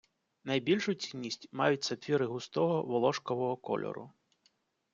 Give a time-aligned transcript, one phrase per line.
[0.43, 4.11] Найбільшу цінність мають сапфіри густового волошкового кольору